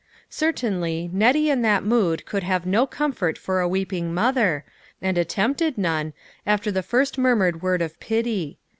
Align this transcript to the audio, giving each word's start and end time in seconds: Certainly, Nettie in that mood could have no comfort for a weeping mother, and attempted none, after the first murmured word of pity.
Certainly, 0.31 1.11
Nettie 1.13 1.51
in 1.51 1.61
that 1.61 1.83
mood 1.83 2.25
could 2.25 2.41
have 2.41 2.65
no 2.65 2.87
comfort 2.87 3.37
for 3.37 3.59
a 3.61 3.67
weeping 3.67 4.11
mother, 4.11 4.65
and 4.99 5.15
attempted 5.15 5.77
none, 5.77 6.13
after 6.43 6.71
the 6.71 6.81
first 6.81 7.19
murmured 7.19 7.61
word 7.61 7.83
of 7.83 7.99
pity. 7.99 8.57